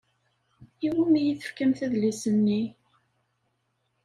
[0.85, 2.61] I wumi i tefkamt adlis-nni?